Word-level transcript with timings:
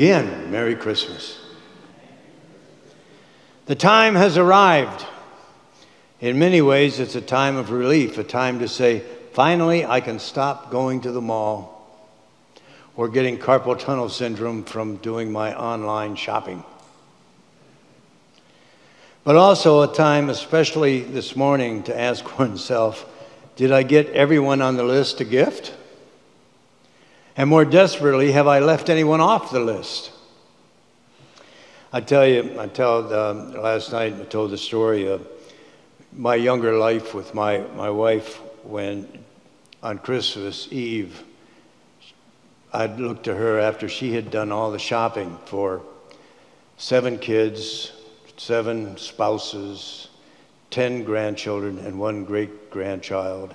again, 0.00 0.50
Merry 0.50 0.74
Christmas. 0.74 1.38
The 3.66 3.74
time 3.74 4.14
has 4.14 4.38
arrived. 4.38 5.04
In 6.20 6.38
many 6.38 6.62
ways, 6.62 6.98
it's 6.98 7.16
a 7.16 7.20
time 7.20 7.56
of 7.56 7.70
relief, 7.70 8.16
a 8.16 8.24
time 8.24 8.60
to 8.60 8.66
say, 8.66 9.02
finally, 9.34 9.84
I 9.84 10.00
can 10.00 10.18
stop 10.18 10.70
going 10.70 11.02
to 11.02 11.12
the 11.12 11.20
mall 11.20 11.86
or 12.96 13.10
getting 13.10 13.36
carpal 13.36 13.78
tunnel 13.78 14.08
syndrome 14.08 14.64
from 14.64 14.96
doing 14.96 15.30
my 15.30 15.54
online 15.54 16.16
shopping. 16.16 16.64
But 19.22 19.36
also 19.36 19.82
a 19.82 19.94
time, 19.94 20.30
especially 20.30 21.00
this 21.02 21.36
morning, 21.36 21.82
to 21.82 22.00
ask 22.00 22.38
oneself, 22.38 23.04
did 23.54 23.70
I 23.70 23.82
get 23.82 24.08
everyone 24.12 24.62
on 24.62 24.78
the 24.78 24.82
list 24.84 25.20
a 25.20 25.26
gift? 25.26 25.74
And 27.40 27.48
more 27.48 27.64
desperately, 27.64 28.32
have 28.32 28.46
I 28.46 28.58
left 28.58 28.90
anyone 28.90 29.22
off 29.22 29.50
the 29.50 29.60
list? 29.60 30.12
I 31.90 32.02
tell 32.02 32.26
you, 32.26 32.60
I 32.60 32.66
told 32.66 33.14
um, 33.14 33.54
last 33.54 33.92
night, 33.92 34.12
I 34.12 34.24
told 34.24 34.50
the 34.50 34.58
story 34.58 35.08
of 35.08 35.26
my 36.12 36.34
younger 36.34 36.76
life 36.76 37.14
with 37.14 37.32
my, 37.32 37.60
my 37.76 37.88
wife 37.88 38.42
when 38.62 39.08
on 39.82 40.00
Christmas 40.00 40.70
Eve, 40.70 41.24
I'd 42.74 43.00
look 43.00 43.22
to 43.22 43.34
her 43.34 43.58
after 43.58 43.88
she 43.88 44.12
had 44.12 44.30
done 44.30 44.52
all 44.52 44.70
the 44.70 44.78
shopping 44.78 45.38
for 45.46 45.80
seven 46.76 47.16
kids, 47.16 47.92
seven 48.36 48.98
spouses, 48.98 50.08
ten 50.68 51.04
grandchildren, 51.04 51.78
and 51.78 51.98
one 51.98 52.26
great 52.26 52.70
grandchild, 52.70 53.54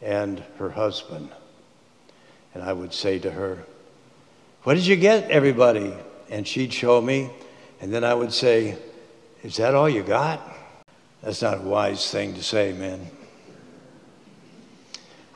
and 0.00 0.44
her 0.60 0.70
husband. 0.70 1.28
And 2.56 2.64
I 2.64 2.72
would 2.72 2.94
say 2.94 3.18
to 3.18 3.30
her, 3.30 3.58
What 4.62 4.76
did 4.76 4.86
you 4.86 4.96
get, 4.96 5.30
everybody? 5.30 5.92
And 6.30 6.48
she'd 6.48 6.72
show 6.72 7.02
me, 7.02 7.28
and 7.82 7.92
then 7.92 8.02
I 8.02 8.14
would 8.14 8.32
say, 8.32 8.78
Is 9.42 9.58
that 9.58 9.74
all 9.74 9.90
you 9.90 10.02
got? 10.02 10.40
That's 11.22 11.42
not 11.42 11.58
a 11.58 11.60
wise 11.60 12.10
thing 12.10 12.32
to 12.32 12.42
say, 12.42 12.72
man. 12.72 13.08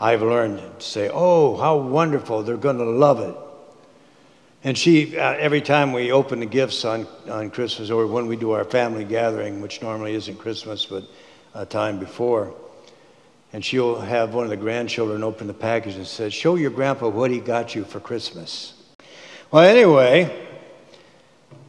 I've 0.01 0.23
learned 0.23 0.61
to 0.81 0.83
say, 0.83 1.11
Oh, 1.13 1.59
how 1.59 1.77
wonderful, 1.77 2.43
they're 2.43 2.57
going 2.57 2.79
to 2.79 2.85
love 2.85 3.21
it. 3.21 3.37
And 4.65 4.79
she, 4.79 5.19
uh, 5.19 5.35
every 5.35 5.61
time 5.61 5.93
we 5.93 6.13
open 6.13 6.41
the 6.41 6.47
gifts 6.47 6.87
on, 6.87 7.07
on 7.29 7.51
Christmas 7.51 7.91
or 7.91 8.07
when 8.07 8.29
we 8.29 8.37
do 8.37 8.53
our 8.53 8.65
family 8.65 9.05
gathering, 9.05 9.61
which 9.61 9.83
normally 9.83 10.15
isn't 10.15 10.39
Christmas 10.39 10.87
but 10.87 11.05
a 11.53 11.67
time 11.67 11.99
before, 11.99 12.55
and 13.53 13.65
she'll 13.65 14.01
have 14.01 14.33
one 14.33 14.45
of 14.45 14.51
the 14.51 14.57
grandchildren 14.57 15.23
open 15.23 15.47
the 15.47 15.55
package 15.55 15.97
and 15.97 16.07
says, 16.07 16.33
Show 16.33 16.55
your 16.55 16.71
grandpa 16.71 17.09
what 17.09 17.31
he 17.31 17.41
got 17.41 17.75
you 17.75 17.85
for 17.85 18.01
Christmas. 18.01 18.75
Well, 19.51 19.65
anyway, 19.65 20.49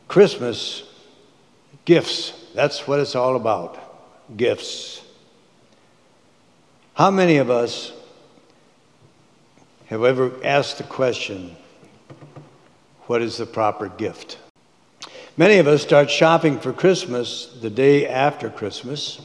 Christmas, 0.08 0.84
gifts, 1.86 2.34
that's 2.54 2.88
what 2.88 3.00
it's 3.00 3.16
all 3.16 3.36
about 3.36 3.78
gifts. 4.38 5.02
How 6.94 7.10
many 7.10 7.38
of 7.38 7.50
us 7.50 7.92
have 9.88 10.04
ever 10.04 10.32
asked 10.44 10.78
the 10.78 10.84
question, 10.84 11.56
What 13.08 13.22
is 13.22 13.38
the 13.38 13.46
proper 13.48 13.90
gift? 13.90 14.38
Many 15.38 15.58
of 15.58 15.68
us 15.68 15.82
start 15.82 16.12
shopping 16.12 16.60
for 16.60 16.74
Christmas 16.74 17.48
the 17.62 17.70
day 17.70 18.08
after 18.08 18.50
Christmas. 18.50 19.20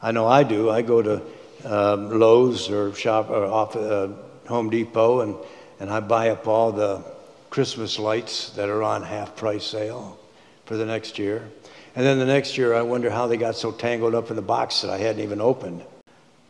I 0.00 0.12
know 0.12 0.26
I 0.26 0.44
do. 0.44 0.70
I 0.70 0.82
go 0.82 1.02
to 1.02 1.22
um, 1.66 2.18
Lowe's 2.18 2.70
or 2.70 2.94
shop 2.94 3.30
or 3.30 3.44
off 3.44 3.76
uh, 3.76 4.08
Home 4.48 4.70
Depot, 4.70 5.20
and, 5.20 5.36
and 5.80 5.90
I 5.90 6.00
buy 6.00 6.30
up 6.30 6.46
all 6.46 6.72
the 6.72 7.04
Christmas 7.50 7.98
lights 7.98 8.50
that 8.50 8.68
are 8.68 8.82
on 8.82 9.02
half 9.02 9.36
price 9.36 9.64
sale 9.64 10.18
for 10.64 10.76
the 10.76 10.86
next 10.86 11.18
year. 11.18 11.48
And 11.94 12.04
then 12.04 12.18
the 12.18 12.26
next 12.26 12.58
year, 12.58 12.74
I 12.74 12.82
wonder 12.82 13.10
how 13.10 13.26
they 13.26 13.36
got 13.36 13.56
so 13.56 13.72
tangled 13.72 14.14
up 14.14 14.30
in 14.30 14.36
the 14.36 14.42
box 14.42 14.82
that 14.82 14.90
I 14.90 14.98
hadn't 14.98 15.22
even 15.22 15.40
opened. 15.40 15.82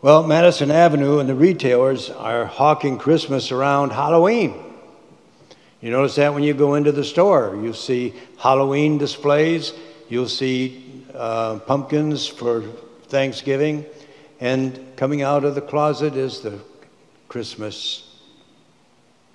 Well, 0.03 0.25
Madison 0.25 0.71
Avenue 0.71 1.21
and 1.21 1.29
the 1.29 1.35
retailers 1.35 2.11
are 2.11 2.45
hawking 2.45 2.99
Christmas 2.99 3.51
around 3.53 3.93
Halloween. 3.93 4.55
You 5.81 5.91
notice 5.91 6.17
that 6.17 6.35
when 6.35 6.43
you 6.43 6.53
go 6.53 6.75
into 6.75 6.93
the 6.93 7.05
store, 7.05 7.59
you 7.63 7.73
see 7.73 8.15
Halloween 8.39 8.99
displays, 8.99 9.73
you'll 10.09 10.29
see 10.29 11.05
uh, 11.15 11.61
pumpkins 11.61 12.27
for 12.27 12.63
Thanksgiving, 13.09 13.87
and 14.41 14.79
coming 14.97 15.23
out 15.23 15.45
of 15.45 15.55
the 15.55 15.61
closet 15.61 16.15
is 16.15 16.41
the 16.41 16.61
Christmas 17.29 18.03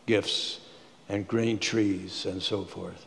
gifts 0.05 0.59
and 1.09 1.27
green 1.27 1.59
trees 1.59 2.25
and 2.25 2.41
so 2.41 2.63
forth. 2.63 3.05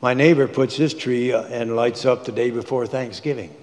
My 0.00 0.14
neighbor 0.14 0.46
puts 0.46 0.76
his 0.76 0.92
tree 0.92 1.32
and 1.32 1.74
lights 1.74 2.04
up 2.04 2.24
the 2.24 2.32
day 2.32 2.50
before 2.50 2.86
Thanksgiving. 2.86 3.54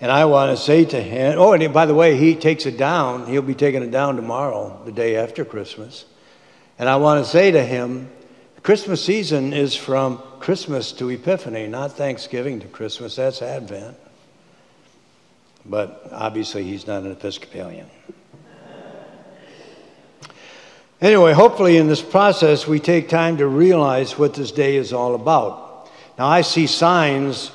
And 0.00 0.10
I 0.10 0.24
want 0.24 0.56
to 0.56 0.62
say 0.62 0.84
to 0.86 1.02
him, 1.02 1.38
oh, 1.38 1.52
and 1.52 1.74
by 1.74 1.84
the 1.84 1.94
way, 1.94 2.16
he 2.16 2.34
takes 2.34 2.64
it 2.64 2.78
down. 2.78 3.26
He'll 3.26 3.42
be 3.42 3.54
taking 3.54 3.82
it 3.82 3.90
down 3.90 4.16
tomorrow, 4.16 4.80
the 4.86 4.92
day 4.92 5.16
after 5.16 5.44
Christmas. 5.44 6.06
And 6.78 6.88
I 6.88 6.96
want 6.96 7.22
to 7.22 7.30
say 7.30 7.50
to 7.50 7.62
him, 7.62 8.10
Christmas 8.62 9.02
season 9.02 9.52
is 9.52 9.74
from 9.74 10.22
Christmas 10.38 10.92
to 10.92 11.08
Epiphany, 11.08 11.66
not 11.66 11.92
Thanksgiving 11.92 12.60
to 12.60 12.68
Christmas. 12.68 13.16
That's 13.16 13.40
Advent. 13.40 13.96
But 15.64 16.08
obviously, 16.12 16.64
he's 16.64 16.86
not 16.86 17.02
an 17.04 17.12
Episcopalian. 17.12 17.88
Anyway, 21.00 21.32
hopefully, 21.32 21.78
in 21.78 21.88
this 21.88 22.02
process, 22.02 22.66
we 22.66 22.78
take 22.78 23.08
time 23.08 23.38
to 23.38 23.46
realize 23.46 24.18
what 24.18 24.34
this 24.34 24.52
day 24.52 24.76
is 24.76 24.92
all 24.92 25.14
about. 25.14 25.90
Now, 26.18 26.26
I 26.26 26.42
see 26.42 26.66
signs 26.66 27.52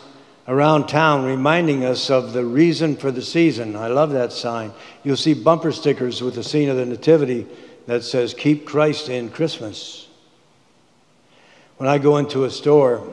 around 0.47 0.87
town 0.87 1.25
reminding 1.25 1.85
us 1.85 2.09
of 2.09 2.33
the 2.33 2.43
reason 2.43 2.95
for 2.95 3.11
the 3.11 3.21
season. 3.21 3.75
I 3.75 3.87
love 3.87 4.11
that 4.11 4.31
sign. 4.31 4.73
You'll 5.03 5.15
see 5.15 5.35
bumper 5.35 5.71
stickers 5.71 6.23
with 6.23 6.33
the 6.33 6.43
scene 6.43 6.69
of 6.69 6.77
the 6.77 6.87
Nativity 6.87 7.45
that 7.85 8.03
says, 8.03 8.33
Keep 8.33 8.65
Christ 8.65 9.09
in 9.09 9.29
Christmas. 9.29 10.04
When 11.77 11.89
I 11.89 11.97
go 11.97 12.15
into 12.15 12.45
a 12.45 12.49
store, 12.49 13.05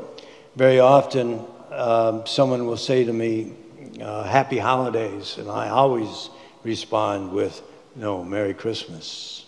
very 0.55 0.79
often 0.79 1.45
um, 1.73 2.25
someone 2.27 2.65
will 2.65 2.77
say 2.77 3.05
to 3.05 3.13
me, 3.13 3.55
uh, 4.01 4.23
Happy 4.23 4.57
Holidays, 4.57 5.37
and 5.37 5.51
I 5.51 5.71
always 5.71 6.31
respond 6.63 7.33
with, 7.33 7.61
No, 7.97 8.23
Merry 8.23 8.55
Christmas. 8.55 9.47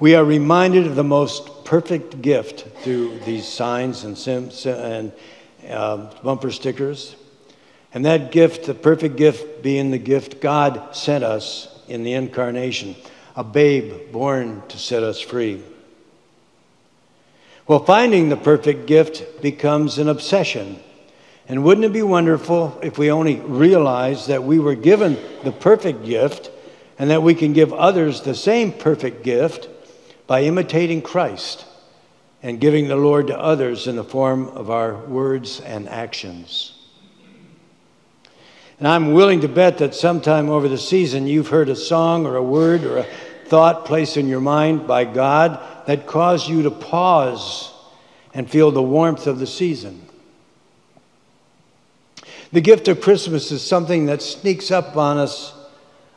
We 0.00 0.16
are 0.16 0.24
reminded 0.24 0.84
of 0.84 0.96
the 0.96 1.04
most 1.04 1.64
perfect 1.64 2.22
gift 2.22 2.66
through 2.82 3.20
these 3.20 3.46
signs 3.46 4.02
and, 4.02 4.18
sim- 4.18 4.50
and 4.64 5.12
uh, 5.68 6.10
bumper 6.24 6.50
stickers. 6.50 7.14
And 7.94 8.04
that 8.04 8.32
gift, 8.32 8.64
the 8.64 8.74
perfect 8.74 9.14
gift, 9.14 9.62
being 9.62 9.92
the 9.92 9.98
gift 9.98 10.40
God 10.40 10.96
sent 10.96 11.22
us 11.22 11.68
in 11.86 12.02
the 12.02 12.14
incarnation, 12.14 12.96
a 13.36 13.44
babe 13.44 14.10
born 14.10 14.64
to 14.66 14.76
set 14.76 15.04
us 15.04 15.20
free. 15.20 15.62
Well, 17.66 17.84
finding 17.84 18.28
the 18.28 18.36
perfect 18.36 18.86
gift 18.86 19.40
becomes 19.40 19.98
an 19.98 20.08
obsession. 20.08 20.80
And 21.48 21.64
wouldn't 21.64 21.84
it 21.84 21.92
be 21.92 22.02
wonderful 22.02 22.78
if 22.82 22.98
we 22.98 23.10
only 23.10 23.36
realized 23.36 24.28
that 24.28 24.42
we 24.42 24.58
were 24.58 24.74
given 24.74 25.16
the 25.44 25.52
perfect 25.52 26.04
gift 26.04 26.50
and 26.98 27.10
that 27.10 27.22
we 27.22 27.34
can 27.34 27.52
give 27.52 27.72
others 27.72 28.22
the 28.22 28.34
same 28.34 28.72
perfect 28.72 29.22
gift 29.22 29.68
by 30.26 30.42
imitating 30.42 31.02
Christ 31.02 31.64
and 32.42 32.60
giving 32.60 32.88
the 32.88 32.96
Lord 32.96 33.28
to 33.28 33.38
others 33.38 33.86
in 33.86 33.96
the 33.96 34.04
form 34.04 34.48
of 34.48 34.70
our 34.70 34.96
words 34.96 35.60
and 35.60 35.88
actions? 35.88 36.74
And 38.78 38.88
I'm 38.88 39.12
willing 39.12 39.42
to 39.42 39.48
bet 39.48 39.78
that 39.78 39.94
sometime 39.94 40.50
over 40.50 40.68
the 40.68 40.78
season 40.78 41.28
you've 41.28 41.48
heard 41.48 41.68
a 41.68 41.76
song 41.76 42.26
or 42.26 42.34
a 42.34 42.42
word 42.42 42.82
or 42.82 42.98
a 42.98 43.06
thought 43.52 43.84
placed 43.84 44.16
in 44.16 44.28
your 44.28 44.40
mind 44.40 44.86
by 44.86 45.04
God 45.04 45.60
that 45.84 46.06
caused 46.06 46.48
you 46.48 46.62
to 46.62 46.70
pause 46.70 47.70
and 48.32 48.50
feel 48.50 48.70
the 48.70 48.82
warmth 48.82 49.26
of 49.26 49.38
the 49.38 49.46
season. 49.46 50.00
The 52.50 52.62
gift 52.62 52.88
of 52.88 53.02
Christmas 53.02 53.52
is 53.52 53.60
something 53.60 54.06
that 54.06 54.22
sneaks 54.22 54.70
up 54.70 54.96
on 54.96 55.18
us 55.18 55.52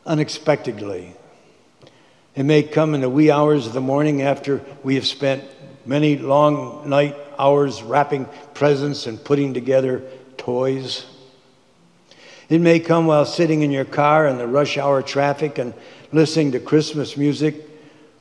unexpectedly. 0.06 1.14
It 2.34 2.44
may 2.44 2.62
come 2.62 2.94
in 2.94 3.02
the 3.02 3.10
wee 3.10 3.30
hours 3.30 3.66
of 3.66 3.74
the 3.74 3.82
morning 3.82 4.22
after 4.22 4.62
we 4.82 4.94
have 4.94 5.06
spent 5.06 5.44
many 5.84 6.16
long 6.16 6.88
night 6.88 7.18
hours 7.38 7.82
wrapping 7.82 8.30
presents 8.54 9.06
and 9.06 9.22
putting 9.22 9.52
together 9.52 10.02
toys. 10.38 11.04
It 12.48 12.60
may 12.60 12.78
come 12.78 13.06
while 13.06 13.24
sitting 13.24 13.62
in 13.62 13.70
your 13.70 13.84
car 13.84 14.26
in 14.28 14.38
the 14.38 14.46
rush 14.46 14.78
hour 14.78 15.02
traffic 15.02 15.58
and 15.58 15.74
listening 16.12 16.52
to 16.52 16.60
Christmas 16.60 17.16
music 17.16 17.56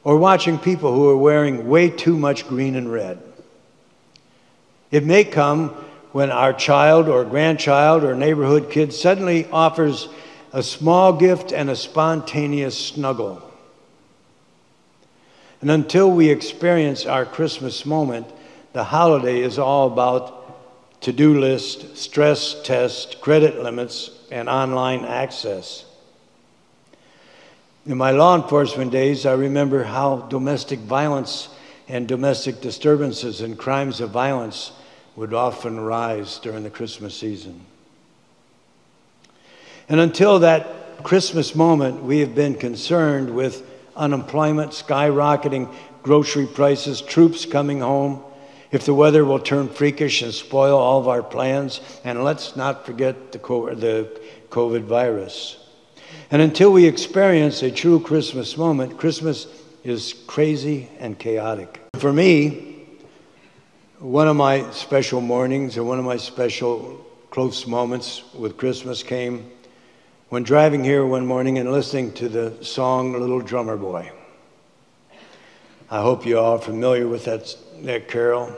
or 0.03 0.17
watching 0.17 0.57
people 0.57 0.93
who 0.93 1.09
are 1.09 1.17
wearing 1.17 1.67
way 1.67 1.89
too 1.89 2.17
much 2.17 2.47
green 2.47 2.75
and 2.75 2.91
red. 2.91 3.21
It 4.89 5.03
may 5.03 5.23
come 5.23 5.69
when 6.11 6.31
our 6.31 6.53
child 6.53 7.07
or 7.07 7.25
grandchild 7.25 8.03
or 8.03 8.15
neighborhood 8.15 8.71
kid 8.71 8.93
suddenly 8.93 9.47
offers 9.51 10.07
a 10.53 10.63
small 10.63 11.13
gift 11.13 11.51
and 11.51 11.69
a 11.69 11.75
spontaneous 11.75 12.77
snuggle. 12.77 13.41
And 15.61 15.69
until 15.69 16.09
we 16.09 16.29
experience 16.29 17.05
our 17.05 17.25
Christmas 17.25 17.85
moment, 17.85 18.27
the 18.73 18.85
holiday 18.85 19.41
is 19.41 19.59
all 19.59 19.87
about 19.87 21.01
to 21.01 21.11
do 21.11 21.39
list, 21.39 21.97
stress 21.97 22.55
test, 22.63 23.19
credit 23.21 23.61
limits, 23.61 24.11
and 24.31 24.49
online 24.49 25.05
access. 25.05 25.85
In 27.85 27.97
my 27.97 28.11
law 28.11 28.35
enforcement 28.35 28.91
days, 28.91 29.25
I 29.25 29.33
remember 29.33 29.83
how 29.83 30.21
domestic 30.21 30.79
violence 30.79 31.49
and 31.87 32.07
domestic 32.07 32.61
disturbances 32.61 33.41
and 33.41 33.57
crimes 33.57 34.01
of 34.01 34.09
violence 34.09 34.71
would 35.15 35.33
often 35.33 35.79
rise 35.79 36.39
during 36.39 36.63
the 36.63 36.69
Christmas 36.69 37.15
season. 37.15 37.61
And 39.87 39.99
until 39.99 40.39
that 40.39 41.03
Christmas 41.03 41.53
moment, 41.53 42.03
we 42.03 42.19
have 42.19 42.33
been 42.33 42.55
concerned 42.55 43.35
with 43.35 43.63
unemployment 43.95 44.71
skyrocketing, 44.71 45.73
grocery 46.01 46.47
prices, 46.47 47.01
troops 47.01 47.45
coming 47.45 47.81
home, 47.81 48.23
if 48.71 48.85
the 48.85 48.93
weather 48.93 49.23
will 49.23 49.39
turn 49.39 49.69
freakish 49.69 50.21
and 50.21 50.33
spoil 50.33 50.77
all 50.77 50.99
of 50.99 51.07
our 51.07 51.23
plans, 51.23 51.81
and 52.03 52.23
let's 52.23 52.55
not 52.55 52.85
forget 52.85 53.31
the 53.31 53.39
COVID 53.39 54.83
virus. 54.83 55.57
And 56.31 56.41
until 56.41 56.71
we 56.71 56.85
experience 56.85 57.61
a 57.61 57.71
true 57.71 57.99
Christmas 57.99 58.57
moment, 58.57 58.97
Christmas 58.97 59.47
is 59.83 60.15
crazy 60.27 60.89
and 60.99 61.17
chaotic. 61.17 61.79
For 61.95 62.11
me, 62.11 62.87
one 63.99 64.27
of 64.27 64.35
my 64.35 64.69
special 64.71 65.21
mornings 65.21 65.77
and 65.77 65.87
one 65.87 65.99
of 65.99 66.05
my 66.05 66.17
special 66.17 67.05
close 67.29 67.67
moments 67.67 68.23
with 68.33 68.57
Christmas 68.57 69.03
came 69.03 69.51
when 70.29 70.43
driving 70.43 70.83
here 70.83 71.05
one 71.05 71.25
morning 71.25 71.59
and 71.59 71.71
listening 71.71 72.11
to 72.13 72.27
the 72.27 72.63
song 72.63 73.13
Little 73.13 73.41
Drummer 73.41 73.77
Boy. 73.77 74.11
I 75.89 76.01
hope 76.01 76.25
you 76.25 76.39
all 76.39 76.57
are 76.57 76.61
familiar 76.61 77.07
with 77.07 77.25
that, 77.25 77.55
that 77.83 78.07
carol. 78.07 78.51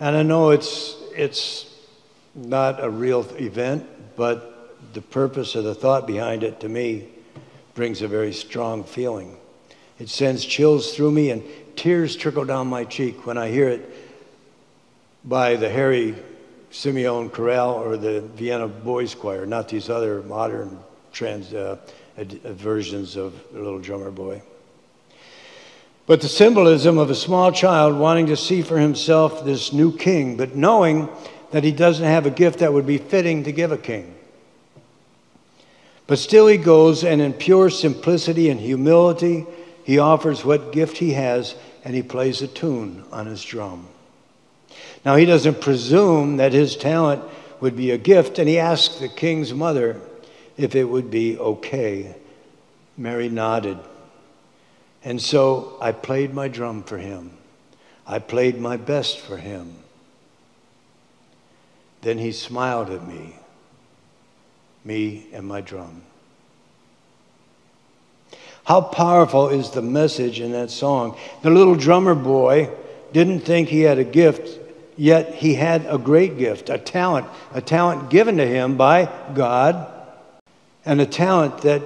And 0.00 0.16
I 0.16 0.22
know 0.22 0.50
it's, 0.50 0.96
it's 1.14 1.74
not 2.34 2.82
a 2.82 2.88
real 2.88 3.26
event, 3.36 3.86
but 4.16 4.94
the 4.94 5.02
purpose 5.02 5.54
of 5.54 5.64
the 5.64 5.74
thought 5.74 6.06
behind 6.06 6.42
it 6.42 6.60
to 6.60 6.68
me 6.68 7.08
brings 7.74 8.00
a 8.00 8.08
very 8.08 8.32
strong 8.32 8.82
feeling. 8.82 9.36
It 9.98 10.08
sends 10.08 10.44
chills 10.44 10.94
through 10.94 11.10
me 11.10 11.30
and 11.30 11.42
tears 11.76 12.16
trickle 12.16 12.44
down 12.44 12.68
my 12.68 12.84
cheek 12.84 13.26
when 13.26 13.36
I 13.36 13.48
hear 13.48 13.68
it 13.68 13.88
by 15.24 15.56
the 15.56 15.68
Harry 15.68 16.14
Simeon 16.70 17.30
Chorale 17.30 17.74
or 17.74 17.96
the 17.96 18.20
Vienna 18.20 18.68
Boys 18.68 19.14
Choir, 19.14 19.44
not 19.44 19.68
these 19.68 19.90
other 19.90 20.22
modern 20.22 20.78
trans, 21.12 21.52
uh, 21.52 21.76
versions 22.16 23.16
of 23.16 23.34
Little 23.52 23.78
Drummer 23.78 24.10
Boy. 24.10 24.42
But 26.08 26.22
the 26.22 26.28
symbolism 26.28 26.96
of 26.96 27.10
a 27.10 27.14
small 27.14 27.52
child 27.52 27.94
wanting 27.94 28.28
to 28.28 28.36
see 28.36 28.62
for 28.62 28.78
himself 28.78 29.44
this 29.44 29.74
new 29.74 29.94
king, 29.94 30.38
but 30.38 30.56
knowing 30.56 31.10
that 31.50 31.64
he 31.64 31.70
doesn't 31.70 32.04
have 32.04 32.24
a 32.24 32.30
gift 32.30 32.60
that 32.60 32.72
would 32.72 32.86
be 32.86 32.96
fitting 32.96 33.44
to 33.44 33.52
give 33.52 33.72
a 33.72 33.76
king. 33.76 34.14
But 36.06 36.18
still, 36.18 36.46
he 36.46 36.56
goes, 36.56 37.04
and 37.04 37.20
in 37.20 37.34
pure 37.34 37.68
simplicity 37.68 38.48
and 38.48 38.58
humility, 38.58 39.44
he 39.84 39.98
offers 39.98 40.46
what 40.46 40.72
gift 40.72 40.96
he 40.96 41.12
has, 41.12 41.54
and 41.84 41.94
he 41.94 42.02
plays 42.02 42.40
a 42.40 42.48
tune 42.48 43.04
on 43.12 43.26
his 43.26 43.44
drum. 43.44 43.86
Now, 45.04 45.16
he 45.16 45.26
doesn't 45.26 45.60
presume 45.60 46.38
that 46.38 46.54
his 46.54 46.74
talent 46.74 47.22
would 47.60 47.76
be 47.76 47.90
a 47.90 47.98
gift, 47.98 48.38
and 48.38 48.48
he 48.48 48.58
asks 48.58 48.94
the 48.94 49.10
king's 49.10 49.52
mother 49.52 50.00
if 50.56 50.74
it 50.74 50.84
would 50.84 51.10
be 51.10 51.36
okay. 51.36 52.14
Mary 52.96 53.28
nodded. 53.28 53.78
And 55.04 55.20
so 55.20 55.76
I 55.80 55.92
played 55.92 56.34
my 56.34 56.48
drum 56.48 56.82
for 56.82 56.98
him. 56.98 57.32
I 58.06 58.18
played 58.18 58.58
my 58.58 58.76
best 58.76 59.20
for 59.20 59.36
him. 59.36 59.76
Then 62.00 62.18
he 62.18 62.32
smiled 62.32 62.90
at 62.90 63.06
me 63.06 63.36
me 64.84 65.26
and 65.32 65.46
my 65.46 65.60
drum. 65.60 66.02
How 68.64 68.80
powerful 68.80 69.48
is 69.48 69.70
the 69.70 69.82
message 69.82 70.40
in 70.40 70.52
that 70.52 70.70
song? 70.70 71.16
The 71.42 71.50
little 71.50 71.74
drummer 71.74 72.14
boy 72.14 72.70
didn't 73.12 73.40
think 73.40 73.68
he 73.68 73.80
had 73.80 73.98
a 73.98 74.04
gift, 74.04 74.58
yet 74.96 75.34
he 75.34 75.54
had 75.54 75.86
a 75.86 75.98
great 75.98 76.38
gift, 76.38 76.68
a 76.68 76.78
talent, 76.78 77.26
a 77.52 77.60
talent 77.60 78.10
given 78.10 78.36
to 78.38 78.46
him 78.46 78.76
by 78.76 79.10
God, 79.34 79.90
and 80.84 81.00
a 81.00 81.06
talent 81.06 81.58
that 81.62 81.82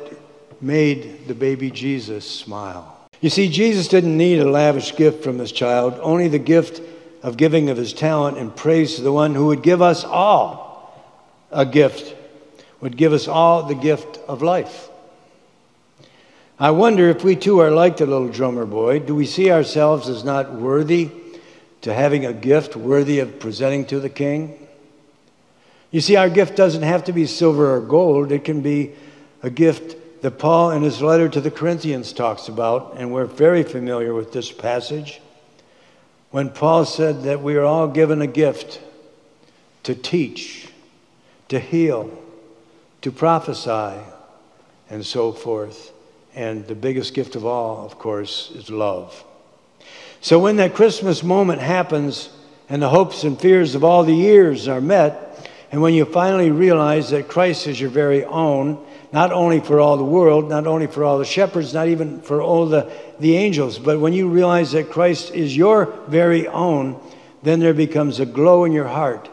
made 0.61 1.27
the 1.27 1.35
baby 1.35 1.71
Jesus 1.71 2.29
smile. 2.29 2.92
You 3.23 3.31
see, 3.31 3.49
Jesus 3.49 3.89
didn't 3.89 4.17
need 4.19 4.41
a 4.41 4.51
lavish 4.51 4.95
gift 4.97 5.23
from 5.23 5.39
his 5.39 5.53
child, 5.53 5.99
only 6.03 6.29
the 6.29 6.39
gift 6.39 6.83
of 7.23 7.37
giving 7.37 7.71
of 7.71 7.77
his 7.77 7.95
talent 7.95 8.37
and 8.37 8.55
praise 8.55 8.97
to 8.97 9.03
the 9.03 9.13
one 9.13 9.35
who 9.35 9.47
would 9.47 9.63
give 9.63 9.81
us 9.81 10.05
all 10.05 10.71
a 11.51 11.65
gift 11.65 12.17
would 12.81 12.97
give 12.97 13.13
us 13.13 13.29
all 13.29 13.63
the 13.63 13.77
gift 13.77 14.19
of 14.27 14.43
life. 14.43 14.89
I 16.59 16.73
wonder 16.73 17.09
if 17.09 17.23
we 17.23 17.37
too 17.37 17.61
are 17.61 17.71
like 17.71 17.97
the 17.97 18.07
little 18.07 18.29
drummer 18.29 18.67
boy. 18.67 18.99
Do 18.99 19.15
we 19.15 19.25
see 19.25 19.53
ourselves 19.53 20.09
as 20.09 20.25
not 20.25 20.53
worthy 20.53 21.11
to 21.83 21.95
having 21.95 22.27
a 22.27 22.33
gift 22.33 22.75
worthy 22.75 23.21
of 23.21 23.39
presenting 23.39 23.87
to 23.87 24.01
the 24.01 24.09
king? 24.09 24.67
You 25.93 26.01
see, 26.01 26.17
our 26.17 26.29
gift 26.29 26.57
doesn't 26.57 26.83
have 26.83 27.05
to 27.05 27.13
be 27.13 27.27
silver 27.27 27.77
or 27.77 27.81
gold, 27.81 28.33
it 28.33 28.45
can 28.45 28.63
be 28.63 28.93
a 29.45 29.51
gift 29.51 29.97
that 30.23 30.39
Paul 30.39 30.71
in 30.71 30.83
his 30.83 31.03
letter 31.03 31.29
to 31.29 31.41
the 31.41 31.51
Corinthians 31.51 32.13
talks 32.13 32.49
about, 32.49 32.95
and 32.97 33.13
we're 33.13 33.27
very 33.27 33.63
familiar 33.63 34.15
with 34.15 34.33
this 34.33 34.51
passage. 34.51 35.21
When 36.31 36.49
Paul 36.49 36.85
said 36.85 37.25
that 37.25 37.43
we 37.43 37.57
are 37.57 37.65
all 37.65 37.89
given 37.89 38.23
a 38.23 38.27
gift 38.27 38.81
to 39.83 39.95
teach, 39.95 40.69
to 41.49 41.59
heal, 41.59 42.17
to 43.03 43.13
prophesy, 43.13 44.01
and 44.89 45.05
so 45.05 45.33
forth. 45.33 45.93
And 46.35 46.67
the 46.67 46.75
biggest 46.75 47.15
gift 47.15 47.35
of 47.35 47.45
all, 47.45 47.85
of 47.85 47.99
course, 47.99 48.53
is 48.55 48.71
love. 48.71 49.25
So 50.21 50.39
when 50.39 50.57
that 50.57 50.75
Christmas 50.75 51.23
moment 51.23 51.61
happens 51.61 52.31
and 52.69 52.81
the 52.81 52.89
hopes 52.89 53.25
and 53.25 53.39
fears 53.39 53.75
of 53.75 53.83
all 53.83 54.05
the 54.05 54.15
years 54.15 54.69
are 54.69 54.81
met, 54.81 55.51
and 55.73 55.83
when 55.83 55.95
you 55.95 56.05
finally 56.05 56.51
realize 56.51 57.11
that 57.11 57.27
Christ 57.27 57.67
is 57.67 57.81
your 57.81 57.91
very 57.91 58.25
own, 58.25 58.79
not 59.13 59.33
only 59.33 59.61
for 59.61 59.79
all 59.79 59.97
the 59.97 60.05
world, 60.05 60.49
not 60.49 60.67
only 60.67 60.87
for 60.87 61.05
all 61.05 61.19
the 61.19 61.25
shepherds, 61.25 61.75
not 61.75 61.89
even 61.89 62.23
for 62.23 62.41
all 62.41 62.67
the, 62.67 62.91
the 63.21 63.37
angels, 63.37 63.79
but 63.79 64.01
when 64.01 64.13
you 64.13 64.29
realize 64.29 64.73
that 64.73 64.91
Christ 64.91 65.33
is 65.33 65.57
your 65.57 65.87
very 66.09 66.49
own, 66.49 66.99
then 67.43 67.61
there 67.61 67.75
becomes 67.75 68.21
a 68.21 68.27
glow 68.27 68.65
in 68.65 68.73
your 68.73 68.89
heart 68.89 69.29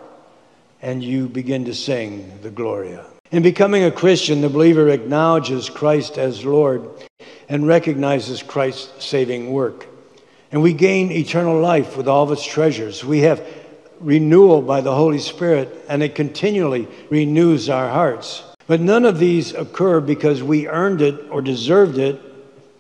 and 0.81 1.03
you 1.03 1.27
begin 1.27 1.65
to 1.65 1.73
sing 1.73 2.39
the 2.41 2.49
Gloria. 2.49 3.05
In 3.31 3.43
becoming 3.43 3.83
a 3.83 3.91
Christian, 3.91 4.41
the 4.41 4.49
believer 4.49 4.89
acknowledges 4.89 5.69
Christ 5.69 6.17
as 6.17 6.43
Lord 6.43 6.89
and 7.47 7.67
recognizes 7.67 8.41
Christ's 8.41 9.05
saving 9.05 9.51
work. 9.51 9.87
And 10.51 10.63
we 10.63 10.73
gain 10.73 11.11
eternal 11.11 11.59
life 11.59 11.95
with 11.95 12.07
all 12.07 12.23
of 12.23 12.31
its 12.31 12.45
treasures. 12.45 13.05
We 13.05 13.19
have 13.19 13.45
renewal 13.99 14.61
by 14.61 14.81
the 14.81 14.95
Holy 14.95 15.19
Spirit, 15.19 15.85
and 15.87 16.01
it 16.01 16.15
continually 16.15 16.87
renews 17.09 17.69
our 17.69 17.89
hearts. 17.89 18.43
But 18.69 18.81
none 18.81 19.03
of 19.03 19.17
these 19.17 19.51
occur 19.55 19.99
because 19.99 20.43
we 20.43 20.67
earned 20.67 21.01
it 21.01 21.25
or 21.31 21.41
deserved 21.41 21.97
it. 21.97 22.21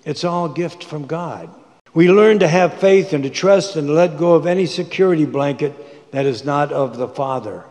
It's 0.05 0.23
all 0.23 0.47
gift 0.47 0.83
from 0.83 1.07
God. 1.07 1.49
We 1.95 2.11
learn 2.11 2.37
to 2.39 2.47
have 2.47 2.75
faith 2.75 3.11
and 3.11 3.23
to 3.23 3.31
trust 3.31 3.75
and 3.75 3.87
to 3.87 3.93
let 3.93 4.19
go 4.19 4.35
of 4.35 4.45
any 4.45 4.67
security 4.67 5.25
blanket 5.25 6.11
that 6.11 6.27
is 6.27 6.45
not 6.45 6.71
of 6.71 6.97
the 6.97 7.07
Father. 7.07 7.63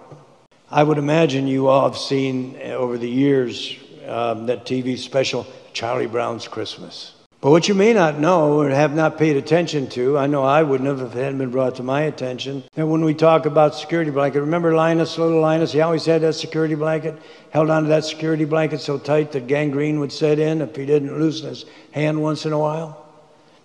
I 0.69 0.83
would 0.83 0.99
imagine 0.99 1.47
you 1.47 1.69
all 1.69 1.89
have 1.89 1.97
seen 1.97 2.61
over 2.61 2.99
the 2.99 3.09
years 3.09 3.77
um, 4.05 4.47
that 4.47 4.67
TV 4.67 4.99
special, 4.99 5.47
Charlie 5.73 6.09
Brown's 6.09 6.49
Christmas. 6.49 7.15
But 7.41 7.53
what 7.53 7.69
you 7.69 7.75
may 7.75 7.93
not 7.93 8.19
know 8.19 8.61
or 8.61 8.69
have 8.69 8.97
not 8.97 9.17
paid 9.17 9.37
attention 9.37 9.89
to, 9.91 10.19
I 10.19 10.27
know 10.27 10.43
I 10.43 10.65
wouldn't 10.65 10.89
have 10.89 11.01
if 11.01 11.15
it 11.15 11.23
hadn't 11.23 11.39
been 11.39 11.53
brought 11.53 11.77
to 11.77 11.85
my 11.85 12.03
attention, 12.03 12.65
that 12.75 12.85
when 12.85 13.05
we 13.05 13.15
talk 13.15 13.47
about 13.47 13.77
security 13.77 14.11
blanket, 14.11 14.41
remember 14.41 14.75
Linus, 14.75 15.17
little 15.17 15.41
Linus, 15.41 15.71
he 15.71 15.81
always 15.81 16.05
had 16.05 16.23
that 16.23 16.33
security 16.33 16.75
blanket, 16.75 17.17
held 17.51 17.71
onto 17.71 17.91
that 17.91 18.05
security 18.05 18.45
blanket 18.45 18.81
so 18.81 18.99
tight 18.99 19.31
that 19.33 19.47
gangrene 19.47 20.01
would 20.01 20.11
set 20.11 20.41
in 20.41 20.61
if 20.61 20.75
he 20.75 20.85
didn't 20.85 21.17
loosen 21.17 21.51
his 21.51 21.65
hand 21.93 22.21
once 22.21 22.45
in 22.45 22.53
a 22.53 22.59
while. 22.59 23.07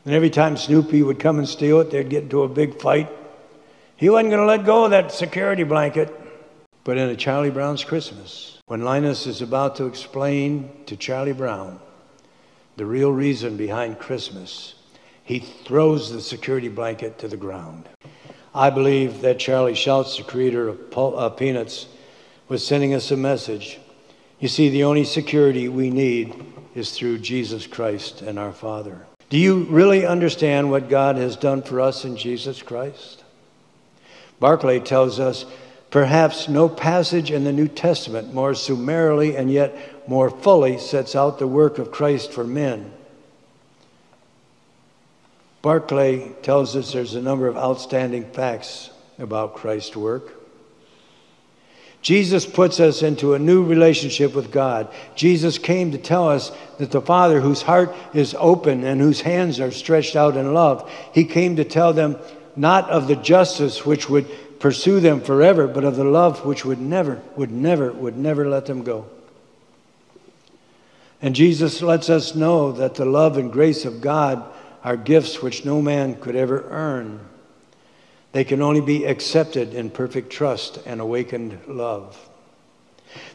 And 0.06 0.14
every 0.14 0.30
time 0.30 0.56
Snoopy 0.56 1.02
would 1.02 1.20
come 1.20 1.40
and 1.40 1.50
steal 1.50 1.80
it, 1.80 1.90
they'd 1.90 2.10
get 2.10 2.24
into 2.24 2.44
a 2.44 2.48
big 2.48 2.80
fight. 2.80 3.10
He 3.96 4.08
wasn't 4.08 4.30
going 4.30 4.44
to 4.44 4.48
let 4.48 4.68
go 4.68 4.86
of 4.86 4.92
that 4.92 5.12
security 5.12 5.64
blanket. 5.64 6.14
But 6.84 6.98
in 6.98 7.10
a 7.10 7.16
Charlie 7.16 7.50
Brown's 7.50 7.84
Christmas, 7.84 8.60
when 8.68 8.84
Linus 8.84 9.26
is 9.26 9.42
about 9.42 9.78
to 9.78 9.86
explain 9.86 10.70
to 10.86 10.96
Charlie 10.96 11.34
Brown 11.34 11.80
the 12.76 12.86
real 12.86 13.12
reason 13.12 13.58
behind 13.58 14.00
Christmas, 14.00 14.76
he 15.24 15.40
throws 15.40 16.12
the 16.12 16.22
security 16.22 16.70
blanket 16.70 17.18
to 17.20 17.28
the 17.28 17.38
ground. 17.38 17.88
I 18.54 18.70
believe 18.70 19.22
that 19.22 19.40
Charlie 19.40 19.76
Schulz, 19.76 20.18
the 20.18 20.24
creator 20.24 20.68
of 20.68 20.98
uh, 20.98 21.30
Peanuts, 21.30 21.88
was 22.48 22.66
sending 22.66 22.94
us 22.94 23.10
a 23.12 23.18
message. 23.18 23.80
You 24.40 24.48
see, 24.48 24.70
the 24.70 24.84
only 24.84 25.06
security 25.06 25.70
we 25.70 25.90
need 25.90 26.36
is 26.76 26.92
through 26.92 27.20
Jesus 27.20 27.66
Christ 27.66 28.22
and 28.22 28.38
our 28.38 28.52
Father. 28.52 29.06
Do 29.30 29.38
you 29.38 29.64
really 29.64 30.06
understand 30.06 30.70
what 30.70 30.90
God 30.90 31.16
has 31.16 31.36
done 31.36 31.64
for 31.64 31.82
us 31.82 32.06
in 32.06 32.18
Jesus 32.18 32.62
Christ? 32.62 33.24
Barclay 34.40 34.80
tells 34.80 35.20
us 35.20 35.46
perhaps 35.94 36.50
no 36.50 36.68
passage 36.68 37.30
in 37.30 37.44
the 37.44 37.52
New 37.52 37.68
Testament 37.68 38.34
more 38.34 38.56
summarily 38.56 39.38
and 39.38 39.52
yet 39.52 40.10
more 40.10 40.28
fully 40.28 40.80
sets 40.80 41.16
out 41.16 41.38
the 41.38 41.46
work 41.46 41.78
of 41.78 41.92
Christ 41.92 42.32
for 42.32 42.44
men. 42.44 42.92
Barclay 45.62 46.30
tells 46.42 46.76
us 46.76 46.92
there's 46.92 47.14
a 47.14 47.22
number 47.22 47.46
of 47.46 47.58
outstanding 47.58 48.26
facts 48.32 48.90
about 49.20 49.54
Christ's 49.54 49.96
work. 49.96 50.34
Jesus 52.02 52.44
puts 52.44 52.80
us 52.80 53.04
into 53.04 53.36
a 53.36 53.40
new 53.40 53.64
relationship 53.64 54.34
with 54.34 54.52
God. 54.52 54.92
Jesus 55.14 55.60
came 55.60 55.92
to 55.92 56.00
tell 56.00 56.28
us 56.28 56.52
that 56.80 56.90
the 56.90 57.02
Father, 57.02 57.40
whose 57.40 57.62
heart 57.62 57.96
is 58.16 58.36
open 58.40 58.84
and 58.84 59.00
whose 59.00 59.22
hands 59.22 59.60
are 59.60 59.70
stretched 59.70 60.16
out 60.16 60.38
in 60.38 60.56
love, 60.56 60.92
he 61.14 61.24
came 61.24 61.58
to 61.58 61.64
tell 61.64 61.94
them 61.94 62.18
not 62.56 62.90
of 62.90 63.08
the 63.08 63.16
justice 63.16 63.86
which 63.86 64.10
would 64.10 64.28
pursue 64.64 65.02
them 65.02 65.20
forever, 65.20 65.68
but 65.68 65.84
of 65.84 65.98
the 65.98 66.06
love 66.06 66.46
which 66.46 66.64
would 66.64 66.80
never, 66.80 67.22
would 67.36 67.52
never, 67.52 67.92
would 67.92 68.18
never 68.18 68.48
let 68.48 68.66
them 68.66 68.82
go. 68.82 69.06
And 71.22 71.36
Jesus 71.36 71.82
lets 71.82 72.10
us 72.10 72.34
know 72.34 72.72
that 72.72 72.96
the 72.96 73.04
love 73.04 73.38
and 73.38 73.52
grace 73.52 73.84
of 73.84 74.00
God 74.00 74.42
are 74.82 74.96
gifts 74.96 75.42
which 75.42 75.66
no 75.66 75.82
man 75.82 76.16
could 76.16 76.38
ever 76.38 76.66
earn. 76.70 77.20
They 78.32 78.46
can 78.46 78.62
only 78.62 78.80
be 78.80 79.04
accepted 79.04 79.74
in 79.74 79.90
perfect 79.90 80.30
trust 80.30 80.78
and 80.86 81.02
awakened 81.02 81.60
love. 81.68 82.18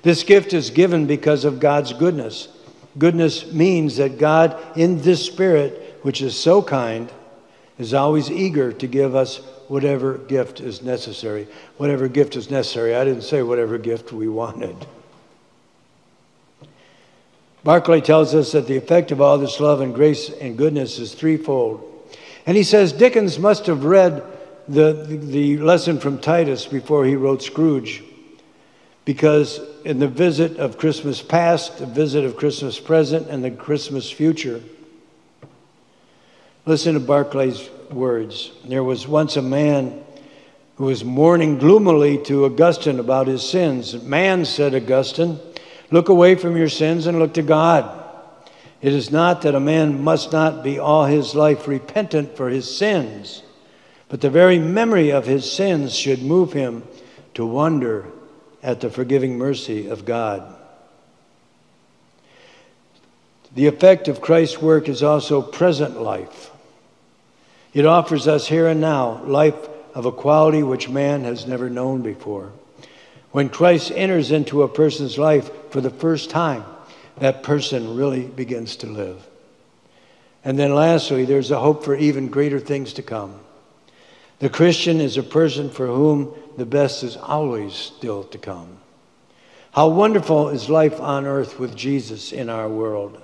This 0.01 0.23
gift 0.23 0.55
is 0.55 0.71
given 0.71 1.07
because 1.07 1.45
of 1.45 1.61
God's 1.61 1.93
goodness. 1.93 2.49
Goodness 2.97 3.53
means 3.53 3.99
that 3.99 4.17
God, 4.17 4.57
in 4.79 5.03
this 5.03 5.27
Spirit, 5.27 5.99
which 6.01 6.23
is 6.23 6.35
so 6.35 6.63
kind, 6.63 7.13
is 7.79 7.93
always 7.93 8.31
eager 8.31 8.73
to 8.73 8.87
give 8.87 9.15
us 9.15 9.43
whatever 9.69 10.19
gift 10.19 10.61
is 10.61 10.83
necessary. 10.83 11.47
Whatever 11.77 12.09
gift 12.09 12.37
is 12.37 12.51
necessary. 12.51 12.95
I 12.95 13.05
didn't 13.05 13.23
say 13.23 13.43
whatever 13.43 13.79
gift 13.79 14.13
we 14.13 14.29
wanted. 14.29 14.77
Barclay 17.65 18.01
tells 18.01 18.35
us 18.35 18.53
that 18.53 18.67
the 18.67 18.77
effect 18.77 19.13
of 19.13 19.21
all 19.21 19.37
this 19.39 19.61
love 19.61 19.81
and 19.81 19.95
grace 19.95 20.31
and 20.31 20.57
goodness 20.57 20.99
is 20.99 21.15
threefold. 21.15 21.85
And 22.47 22.57
he 22.57 22.63
says 22.63 22.93
Dickens 22.93 23.39
must 23.39 23.67
have 23.67 23.85
read 23.85 24.23
the, 24.69 25.05
the 25.07 25.59
lesson 25.59 25.99
from 25.99 26.19
Titus 26.19 26.67
before 26.67 27.05
he 27.05 27.17
wrote 27.17 27.43
Scrooge. 27.43 28.03
Because 29.05 29.61
in 29.85 29.99
the 29.99 30.09
visit 30.09 30.59
of 30.59 30.79
Christmas 30.79 31.23
past, 31.23 31.79
the 31.79 31.87
visit 31.87 32.25
of 32.25 32.37
Christmas 32.37 32.79
present, 32.79 33.29
and 33.29 33.43
the 33.43 33.51
Christmas 33.51 34.11
future, 34.11 34.63
listen 36.67 36.95
to 36.95 37.01
Barclay's 37.01 37.69
words. 37.93 38.53
There 38.65 38.85
was 38.85 39.09
once 39.09 39.37
a 39.37 39.43
man 39.43 40.05
who 40.77 40.85
was 40.85 41.05
mourning 41.05 41.59
gloomily 41.59 42.19
to 42.25 42.45
Augustine 42.45 43.01
about 43.01 43.27
his 43.27 43.49
sins. 43.49 44.01
Man, 44.03 44.45
said 44.45 44.75
Augustine, 44.75 45.39
look 45.91 46.09
away 46.09 46.35
from 46.35 46.57
your 46.57 46.69
sins 46.69 47.07
and 47.07 47.19
look 47.19 47.35
to 47.35 47.43
God. 47.43 48.05
It 48.81 48.93
is 48.93 49.11
not 49.11 49.43
that 49.43 49.55
a 49.55 49.61
man 49.61 50.03
must 50.03 50.33
not 50.33 50.63
be 50.63 50.79
all 50.79 51.05
his 51.07 51.35
life 51.35 51.67
repentant 51.67 52.37
for 52.37 52.49
his 52.49 52.77
sins 52.77 53.43
but 54.09 54.21
the 54.21 54.31
very 54.31 54.59
memory 54.59 55.11
of 55.11 55.27
his 55.27 55.51
sins 55.51 55.95
should 55.95 56.23
move 56.23 56.53
him 56.53 56.83
to 57.35 57.45
wonder 57.45 58.07
at 58.63 58.81
the 58.81 58.91
forgiving 58.91 59.37
mercy 59.37 59.89
of 59.89 60.05
God. 60.05 60.55
The 63.55 63.67
effect 63.67 64.09
of 64.09 64.21
Christ's 64.21 64.61
work 64.61 64.89
is 64.89 65.03
also 65.03 65.43
present 65.43 66.01
life. 66.01 66.51
It 67.75 67.87
offers 67.87 68.27
us 68.27 68.47
here 68.49 68.67
and 68.67 68.81
now 68.81 69.23
life 69.25 69.57
of 69.95 70.07
a 70.07 70.13
quality 70.13 70.63
which 70.63 70.89
man 70.89 71.25
has 71.25 71.47
never 71.47 71.69
known 71.69 72.03
before. 72.03 72.53
When 73.31 73.49
Christ 73.49 73.93
enters 73.95 74.31
into 74.31 74.63
a 74.63 74.69
person's 74.69 75.19
life 75.19 75.51
for 75.71 75.81
the 75.81 75.91
first 75.91 76.31
time, 76.31 76.65
that 77.19 77.43
person 77.43 77.97
really 77.97 78.25
begins 78.25 78.77
to 78.77 78.87
live. 78.87 79.27
And 80.45 80.59
then 80.59 80.75
lastly, 80.75 81.25
there's 81.25 81.51
a 81.51 81.61
hope 81.61 81.85
for 81.85 81.95
even 81.95 82.29
greater 82.29 82.61
things 82.61 82.95
to 82.95 83.03
come. 83.03 83.41
The 84.39 84.49
Christian 84.49 85.01
is 85.01 85.17
a 85.17 85.23
person 85.23 85.69
for 85.69 85.87
whom 85.87 86.33
the 86.57 86.65
best 86.65 87.03
is 87.03 87.17
always 87.17 87.75
still 87.75 88.25
to 88.25 88.39
come. 88.39 88.79
How 89.73 89.89
wonderful 89.89 90.49
is 90.49 90.71
life 90.71 91.01
on 91.01 91.27
earth 91.27 91.59
with 91.59 91.77
Jesus 91.77 92.33
in 92.33 92.49
our 92.49 92.69
world, 92.69 93.21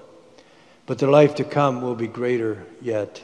but 0.87 0.99
the 0.99 1.07
life 1.07 1.37
to 1.37 1.45
come 1.45 1.81
will 1.83 1.95
be 1.95 2.09
greater 2.09 2.65
yet. 2.83 3.23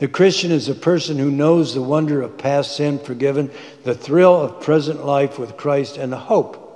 The 0.00 0.08
Christian 0.08 0.50
is 0.50 0.66
a 0.70 0.74
person 0.74 1.18
who 1.18 1.30
knows 1.30 1.74
the 1.74 1.82
wonder 1.82 2.22
of 2.22 2.38
past 2.38 2.74
sin 2.74 2.98
forgiven, 2.98 3.50
the 3.84 3.94
thrill 3.94 4.34
of 4.40 4.62
present 4.62 5.04
life 5.04 5.38
with 5.38 5.58
Christ, 5.58 5.98
and 5.98 6.10
the 6.10 6.16
hope 6.16 6.66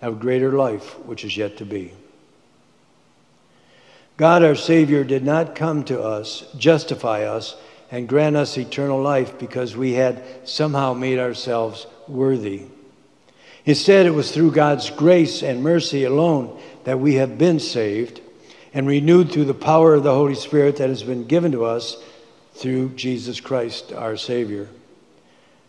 of 0.00 0.20
greater 0.20 0.52
life 0.52 0.96
which 1.00 1.24
is 1.24 1.36
yet 1.36 1.56
to 1.56 1.64
be. 1.64 1.92
God 4.16 4.44
our 4.44 4.54
Savior 4.54 5.02
did 5.02 5.24
not 5.24 5.56
come 5.56 5.82
to 5.84 6.00
us, 6.00 6.46
justify 6.56 7.24
us, 7.24 7.56
and 7.90 8.08
grant 8.08 8.36
us 8.36 8.56
eternal 8.56 9.02
life 9.02 9.36
because 9.36 9.76
we 9.76 9.94
had 9.94 10.22
somehow 10.44 10.94
made 10.94 11.18
ourselves 11.18 11.88
worthy. 12.06 12.66
Instead, 13.64 14.06
it 14.06 14.10
was 14.10 14.30
through 14.30 14.52
God's 14.52 14.90
grace 14.90 15.42
and 15.42 15.64
mercy 15.64 16.04
alone 16.04 16.56
that 16.84 17.00
we 17.00 17.16
have 17.16 17.36
been 17.36 17.58
saved 17.58 18.20
and 18.72 18.86
renewed 18.86 19.32
through 19.32 19.46
the 19.46 19.54
power 19.54 19.94
of 19.94 20.04
the 20.04 20.14
Holy 20.14 20.36
Spirit 20.36 20.76
that 20.76 20.88
has 20.88 21.02
been 21.02 21.24
given 21.24 21.50
to 21.50 21.64
us 21.64 21.96
through 22.60 22.90
Jesus 22.90 23.40
Christ, 23.40 23.92
our 23.92 24.16
Savior. 24.16 24.68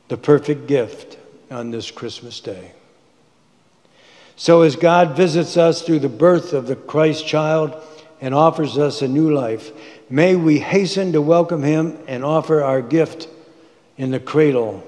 The 0.07 0.17
perfect 0.17 0.67
gift 0.67 1.17
on 1.49 1.71
this 1.71 1.89
Christmas 1.89 2.39
day. 2.39 2.73
So, 4.35 4.61
as 4.61 4.75
God 4.75 5.15
visits 5.15 5.57
us 5.57 5.81
through 5.81 5.99
the 5.99 6.09
birth 6.09 6.53
of 6.53 6.67
the 6.67 6.75
Christ 6.75 7.25
child 7.25 7.75
and 8.19 8.33
offers 8.33 8.77
us 8.77 9.01
a 9.01 9.07
new 9.07 9.33
life, 9.33 9.71
May 10.11 10.35
we 10.35 10.59
hasten 10.59 11.13
to 11.13 11.21
welcome 11.21 11.63
him 11.63 11.97
and 12.05 12.25
offer 12.25 12.61
our 12.61 12.81
gift 12.81 13.29
in 13.97 14.11
the 14.11 14.19
cradle 14.19 14.83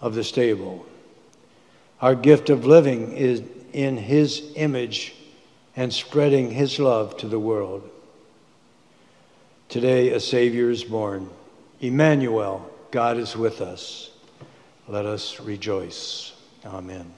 of 0.00 0.14
the 0.14 0.22
stable. 0.22 0.86
Our 2.00 2.14
gift 2.14 2.50
of 2.50 2.64
living 2.64 3.16
is 3.16 3.42
in 3.72 3.96
his 3.96 4.52
image 4.54 5.12
and 5.74 5.92
spreading 5.92 6.52
his 6.52 6.78
love 6.78 7.16
to 7.16 7.26
the 7.26 7.40
world. 7.40 7.90
Today, 9.74 10.10
a 10.10 10.20
Savior 10.20 10.70
is 10.70 10.84
born. 10.84 11.28
Emmanuel, 11.80 12.70
God 12.92 13.18
is 13.18 13.36
with 13.36 13.60
us. 13.60 14.12
Let 14.86 15.04
us 15.04 15.40
rejoice. 15.40 16.32
Amen. 16.64 17.12